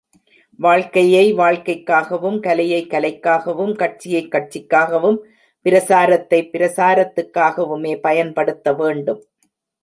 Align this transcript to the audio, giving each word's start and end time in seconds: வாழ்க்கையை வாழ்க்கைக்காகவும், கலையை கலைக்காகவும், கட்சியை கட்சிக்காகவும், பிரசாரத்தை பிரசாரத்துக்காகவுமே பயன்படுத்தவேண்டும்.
வாழ்க்கையை 0.59 1.33
வாழ்க்கைக்காகவும், 1.33 2.39
கலையை 2.39 2.79
கலைக்காகவும், 2.85 3.73
கட்சியை 3.75 4.23
கட்சிக்காகவும், 4.27 5.19
பிரசாரத்தை 5.65 6.39
பிரசாரத்துக்காகவுமே 6.53 7.93
பயன்படுத்தவேண்டும். 8.07 9.21